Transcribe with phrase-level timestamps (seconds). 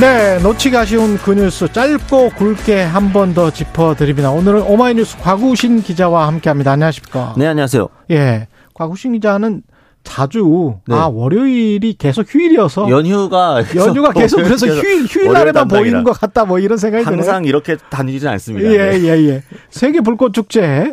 [0.00, 4.30] 네, 놓치기 아쉬운 그 뉴스 짧고 굵게 한 번 더 짚어드립니다.
[4.30, 6.72] 오늘은 오마이뉴스 과구신 기자와 함께합니다.
[6.72, 7.34] 안녕하십니까?
[7.36, 7.88] 네, 안녕하세요.
[8.12, 9.62] 예, 과구신 기자는
[10.04, 10.94] 자주 네.
[10.94, 16.58] 아 월요일이 계속 휴일이어서 연휴가 연휴가 계속 그래서 휴일 휴일 날에만 보이는 것 같다 뭐
[16.60, 17.28] 이런 생각이 항상 드네요.
[17.30, 18.70] 항상 이렇게 다니지는 않습니다.
[18.70, 19.00] 예예예.
[19.02, 19.42] 예, 예, 예.
[19.70, 20.92] 세계 불꽃 축제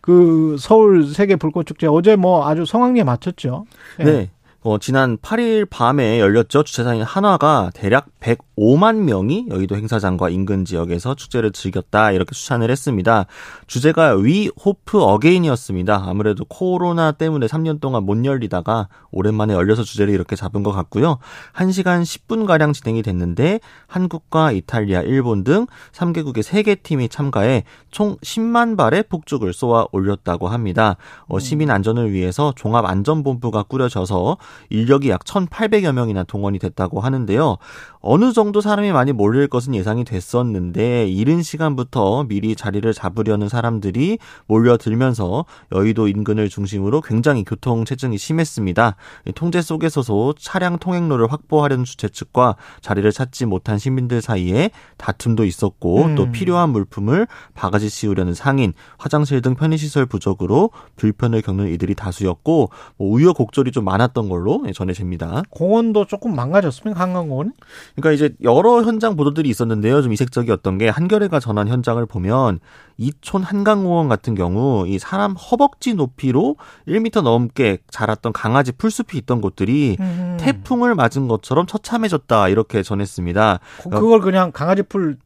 [0.00, 3.66] 그 서울 세계 불꽃 축제 어제 뭐 아주 성황리에 마쳤죠.
[4.00, 4.04] 예.
[4.04, 4.30] 네.
[4.62, 6.64] 어, 지난 8일 밤에 열렸죠.
[6.64, 13.24] 주최사인 한화가 대략 105만 명이 여의도 행사장과 인근 지역에서 축제를 즐겼다 이렇게 추천을 했습니다.
[13.66, 16.04] 주제가 위 호프 어게인이었습니다.
[16.06, 21.16] 아무래도 코로나 때문에 3년 동안 못 열리다가 오랜만에 열려서 주제를 이렇게 잡은 것 같고요.
[21.54, 28.76] 1시간 10분 가량 진행이 됐는데 한국과 이탈리아, 일본 등 3개국의 3개 팀이 참가해 총 10만
[28.76, 30.96] 발의 폭죽을 쏘아 올렸다고 합니다.
[31.28, 34.36] 어, 시민 안전을 위해서 종합 안전본부가 꾸려져서
[34.70, 37.58] 인력이 약 1,800여 명이나 동원이 됐다고 하는데요.
[38.00, 45.44] 어느 정도 사람이 많이 몰릴 것은 예상이 됐었는데 이른 시간부터 미리 자리를 잡으려는 사람들이 몰려들면서
[45.72, 48.96] 여의도 인근을 중심으로 굉장히 교통 체증이 심했습니다.
[49.34, 56.14] 통제 속에서도 차량 통행로를 확보하려는 주최 측과 자리를 찾지 못한 시민들 사이에 다툼도 있었고 음.
[56.14, 63.08] 또 필요한 물품을 바가지 씌우려는 상인, 화장실 등 편의시설 부족으로 불편을 겪는 이들이 다수였고 뭐
[63.10, 64.39] 우여곡절이 좀 많았던 걸로
[64.74, 65.42] 전해집니다.
[65.50, 67.00] 공원도 조금 망가졌습니까?
[67.00, 67.52] 한강공원?
[67.96, 70.02] 그러니까 이제 여러 현장 보도들이 있었는데요.
[70.02, 72.60] 좀 이색적이었던 게 한겨레가 전한 현장을 보면
[72.96, 76.56] 이촌 한강공원 같은 경우 이 사람 허벅지 높이로
[76.86, 80.36] 1미터 넘게 자랐던 강아지 풀숲이 있던 곳들이 음.
[80.38, 83.60] 태풍을 맞은 것처럼 처참해졌다 이렇게 전했습니다.
[83.82, 85.16] 그걸 그냥 강아지 풀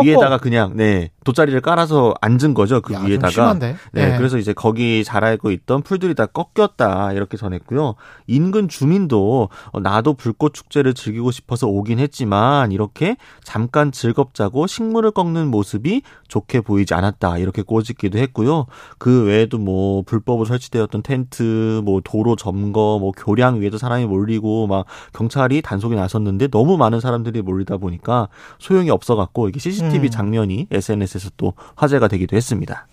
[0.00, 3.54] 위에다가 그냥 네 돗자리를 깔아서 앉은 거죠 그 야, 위에다가.
[3.58, 7.94] 네, 네, 그래서 이제 거기 자라고 있던 풀들이 다 꺾였다 이렇게 전했고요.
[8.26, 15.48] 인근 주민도 어, 나도 불꽃 축제를 즐기고 싶어서 오긴 했지만 이렇게 잠깐 즐겁자고 식물을 꺾는
[15.48, 18.66] 모습이 좋게 보이지 않았다 이렇게 꼬집기도 했고요.
[18.98, 24.86] 그 외에도 뭐 불법으로 설치되었던 텐트 뭐 도로 점거 뭐 교량 위에도 사람이 몰리고 막
[25.12, 28.28] 경찰이 단속에 나섰는데 너무 많은 사람들이 몰리다 보니까
[28.58, 30.10] 소용이 없어갖고 이게 CCTV CCTV 음.
[30.10, 32.86] 장면이 SNS 에서 또 화제가 되기도 했습니다.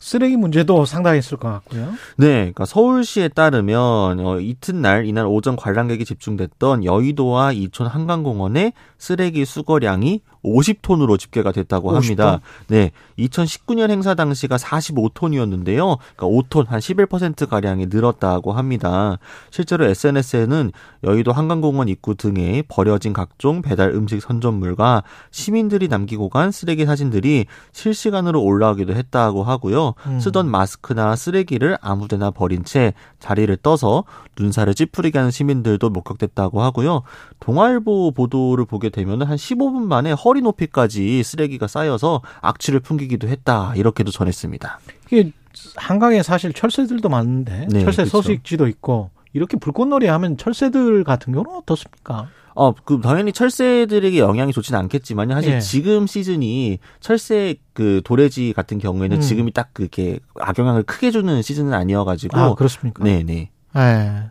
[0.00, 1.92] 쓰레기 문제도 상당히 있을 것 같고요.
[2.16, 10.22] 네, 그러니까 서울시에 따르면 어, 이튿날 이날 오전 관람객이 집중됐던 여의도와 이촌 한강공원의 쓰레기 수거량이
[10.44, 11.94] 50톤으로 집계가 됐다고 50톤?
[11.94, 12.40] 합니다.
[12.68, 12.92] 네.
[13.18, 15.98] 2019년 행사 당시가 45톤이었는데요.
[16.16, 19.18] 그러니까 5톤 한 11% 가량이 늘었다고 합니다.
[19.50, 20.72] 실제로 SNS에는
[21.04, 28.42] 여의도 한강공원 입구 등에 버려진 각종 배달 음식 선전물과 시민들이 남기고 간 쓰레기 사진들이 실시간으로
[28.42, 29.94] 올라오기도 했다고 하고요.
[30.06, 30.20] 음.
[30.20, 34.04] 쓰던 마스크나 쓰레기를 아무데나 버린 채 자리를 떠서
[34.38, 37.02] 눈살을 찌푸리게 하는 시민들도 목격됐다고 하고요.
[37.40, 43.72] 동아일보 보도를 보게 되면 한 15분 만에 허리 높이까지 쓰레기가 쌓여서 악취를 풍기기도 했다.
[43.76, 44.80] 이렇게도 전했습니다.
[45.10, 45.32] 이게
[45.76, 48.10] 한강에 사실 철새들도 많은데 네, 철새 그렇죠.
[48.10, 52.28] 서식지도 있고 이렇게 불꽃놀이 하면 철새들 같은 경우는 어떻습니까?
[52.54, 55.60] 어, 그 당연히 철새들에게 영향이 좋지는 않겠지만 사실 예.
[55.60, 59.20] 지금 시즌이 철새 그 도래지 같은 경우에는 음.
[59.20, 63.04] 지금이 딱 그렇게 악영향을 크게 주는 시즌은 아니어가지고 아 그렇습니까?
[63.04, 63.50] 네네.
[63.76, 64.30] 예.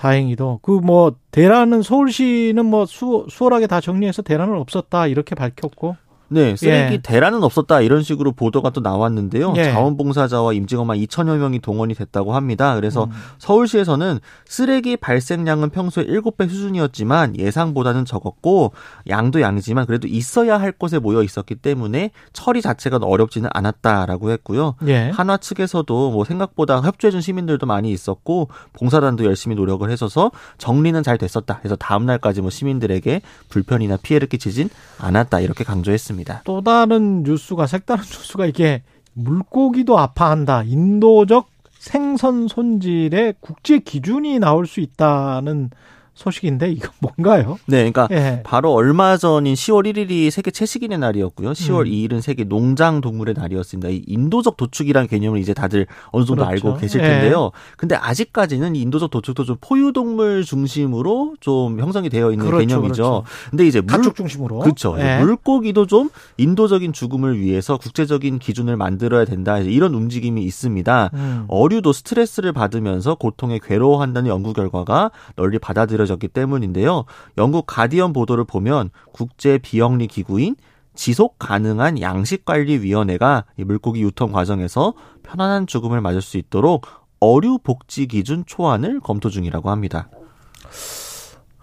[0.00, 5.96] 다행히도 그 뭐 대란은 서울시는 뭐 수, 수월하게 다 정리해서 대란은 없었다 이렇게 밝혔고
[6.32, 6.98] 네, 쓰레기 예.
[7.02, 9.52] 대란은 없었다 이런 식으로 보도가 또 나왔는데요.
[9.56, 9.64] 예.
[9.64, 12.76] 자원봉사자와 임직원만 2천여 명이 동원이 됐다고 합니다.
[12.76, 13.10] 그래서 음.
[13.38, 18.72] 서울시에서는 쓰레기 발생량은 평소에 7배 수준이었지만 예상보다는 적었고
[19.08, 24.76] 양도 양이지만 그래도 있어야 할 곳에 모여 있었기 때문에 처리 자체가 어렵지는 않았다라고 했고요.
[24.86, 25.10] 예.
[25.10, 31.58] 한화 측에서도 뭐 생각보다 협조해준 시민들도 많이 있었고 봉사단도 열심히 노력을 해서서 정리는 잘 됐었다.
[31.58, 36.19] 그래서 다음 날까지 뭐 시민들에게 불편이나 피해를 끼치진 않았다 이렇게 강조했습니다.
[36.20, 36.42] 있습니다.
[36.44, 38.82] 또 다른 뉴스가 색다른 뉴스가 이게
[39.14, 40.62] 물고기도 아파한다.
[40.64, 45.70] 인도적 생선 손질의 국제 기준이 나올 수 있다는
[46.14, 47.58] 소식인데 이거 뭔가요?
[47.66, 48.42] 네, 그러니까 예.
[48.44, 51.52] 바로 얼마 전인 10월 1일이 세계 채식인의 날이었고요.
[51.52, 51.90] 10월 음.
[51.90, 53.88] 2일은 세계 농장 동물의 날이었습니다.
[53.88, 56.68] 이 인도적 도축이라는 개념을 이제 다들 어느 정도 그렇죠.
[56.68, 57.08] 알고 계실 예.
[57.08, 57.52] 텐데요.
[57.76, 63.02] 근데 아직까지는 이 인도적 도축도 좀 포유 동물 중심으로 좀 형성이 되어 있는 그렇죠, 개념이죠.
[63.02, 63.24] 그렇죠.
[63.50, 64.58] 근데 이제 물 가축 중심으로.
[64.58, 64.96] 그렇죠.
[64.98, 65.18] 예.
[65.20, 69.58] 물고기도 좀 인도적인 죽음을 위해서 국제적인 기준을 만들어야 된다.
[69.58, 71.10] 이런 움직임이 있습니다.
[71.14, 71.44] 음.
[71.48, 77.04] 어류도 스트레스를 받으면서 고통에 괴로워한다는 연구 결과가 널리 받아들여 졌기 때문인데요.
[77.38, 80.56] 영국 가디언 보도를 보면 국제 비영리 기구인
[80.94, 86.86] 지속 가능한 양식 관리 위원회가 이 물고기 유통 과정에서 편안한 죽음을 맞을 수 있도록
[87.20, 90.08] 어류 복지 기준 초안을 검토 중이라고 합니다.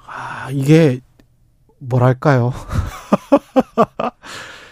[0.06, 1.02] 아, 이게
[1.80, 2.54] 뭐랄까요?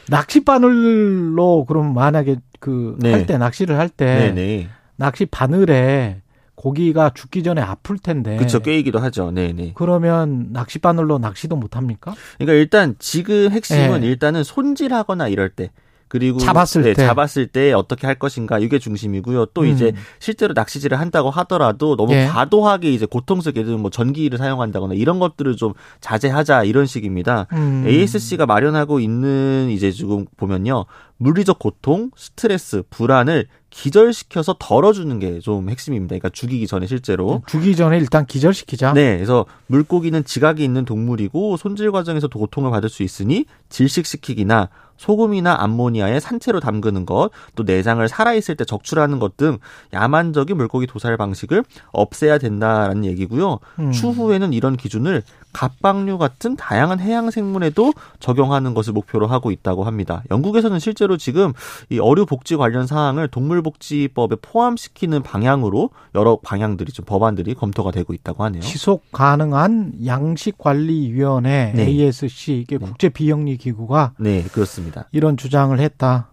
[0.09, 3.11] 낚시 바늘로 그럼 만약에 그 네.
[3.11, 4.69] 할때 낚시를 할때 네네.
[4.95, 6.21] 낚시 바늘에
[6.56, 8.38] 고기가 죽기 전에 아플 텐데.
[8.38, 9.31] 그쵸, 꿰이기도 하죠.
[9.31, 9.72] 네 네.
[9.75, 12.16] 그러면 낚시 바늘로 낚시도 못 합니까?
[12.38, 14.07] 그러니까 일단 지금 핵심은 예.
[14.07, 15.72] 일단은 손질하거나 이럴 때
[16.07, 17.06] 그리고 잡았을 네, 때.
[17.06, 19.48] 잡았을 때 어떻게 할 것인가 이게 중심이고요.
[19.48, 19.68] 또 음.
[19.68, 22.28] 이제 실제로 낚시질을 한다고 하더라도 너무 예.
[22.28, 27.48] 과도하게 이제 고통스럽게 뭐 전기를 사용한다거나 이런 것들을 좀 자제하자 이런 식입니다.
[27.54, 27.84] 음.
[27.88, 30.86] ASC가 마련하고 있는 이제 지금 보면요.
[31.18, 36.13] 물리적 고통, 스트레스, 불안을 기절시켜서 덜어주는 게 좀 핵심입니다.
[36.13, 37.44] 그러니까 죽이기 전에 실제로.
[37.48, 38.94] 죽기 전에 일단 기절시키자.
[38.94, 45.56] 네, 그래서 물고기는 지각이 있는 동물이고 손질 과정에서 도 고통을 받을 수 있으니 질식시키기나 소금이나
[45.59, 49.57] 암모니아에 산채로 담그는 것, 또 내장을 살아있을 때 적출하는 것 등
[49.94, 53.59] 야만적인 물고기 도살 방식을 없애야 된다라는 얘기고요.
[53.80, 53.92] 음.
[53.92, 60.21] 추후에는 이런 기준을 갑각류 같은 다양한 해양 생물에도 적용하는 것을 목표로 하고 있다고 합니다.
[60.30, 61.53] 영국에서는 실제로 지금
[61.89, 68.44] 이 어류 복지 관련 사항을 동물복지법에 포함시키는 방향으로 여러 방향들이 좀 법안들이 검토가 되고 있다고
[68.44, 68.62] 하네요.
[68.62, 71.86] 지속 가능한 양식 관리 위원회 네.
[71.86, 72.86] ASC 이게 네.
[72.86, 74.84] 국제 비영리 기구가 네, 그렇습니다.
[75.11, 76.29] 이런 주장을 했다.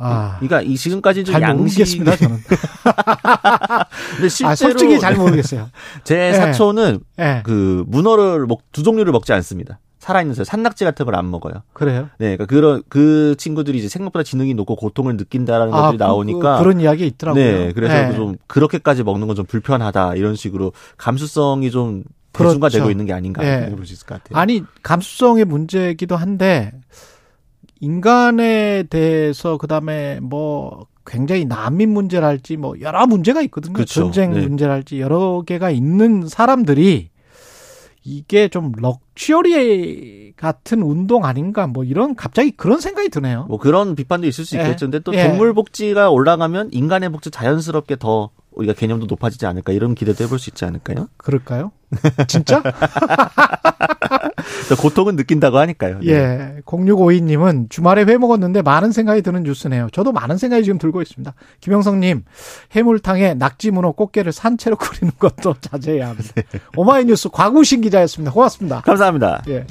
[0.00, 2.38] 아, 그러니까 이 지금까지 좀잘 양식 모르겠습니다 저는.
[4.14, 5.68] 근데 실제로 아, 솔직히 잘 모르겠어요.
[6.04, 6.32] 제 예.
[6.34, 9.80] 사촌은 예, 그 문어를 먹 두 종류를 먹지 않습니다.
[9.98, 11.54] 살아있는 새, 산낙지 같은 걸 안 먹어요.
[11.72, 12.08] 그래요.
[12.18, 16.64] 네, 그러니까 그런 그 친구들이 이제 생각보다 지능이 높고 고통을 느낀다라는 것들이 그, 나오니까 그,
[16.64, 17.42] 런 이야기 있더라고요.
[17.44, 18.14] 네, 그래서 예.
[18.14, 22.52] 좀 그렇게까지 먹는 건 좀 불편하다 이런 식으로 감수성이 좀 그렇죠.
[22.54, 23.68] 대중화되고 있는 게 아닌가 예.
[23.74, 24.40] 볼수 있을 것 같아요.
[24.40, 26.72] 아니 감수성의 문제이기도 한데
[27.80, 33.72] 인간에 대해서 그다음에 뭐 굉장히 난민 문제랄지 뭐 여러 문제가 있거든요.
[33.72, 34.02] 그렇죠.
[34.02, 34.40] 전쟁 네.
[34.40, 37.10] 문제랄지 여러 개가 있는 사람들이
[38.04, 43.46] 이게 좀 럭셔리 같은 운동 아닌가 뭐 이런 갑자기 그런 생각이 드네요.
[43.48, 44.62] 뭐 그런 비판도 있을 수 예.
[44.62, 44.86] 있겠죠.
[44.86, 45.28] 근데 또 예.
[45.28, 50.50] 동물 복지가 올라가면 인간의 복지 자연스럽게 더 우리가 개념도 높아지지 않을까 이런 기대도 해볼 수
[50.50, 51.08] 있지 않을까요?
[51.16, 51.72] 그럴까요?
[52.26, 52.62] 진짜?
[54.68, 56.00] 또 고통은 느낀다고 하니까요.
[56.00, 56.12] 네.
[56.12, 56.60] 예.
[56.64, 59.88] 0652님은 주말에 회 먹었는데 많은 생각이 드는 뉴스네요.
[59.92, 61.32] 저도 많은 생각이 지금 들고 있습니다.
[61.60, 62.24] 김영성님,
[62.72, 66.32] 해물탕에 낙지, 문어, 꽃게를 산채로 끓이는 것도 자제해야 합니다.
[66.76, 68.32] 오마이뉴스 과구신 기자였습니다.
[68.32, 68.80] 고맙습니다.
[68.80, 69.42] 감사합니다.
[69.48, 69.66] 예.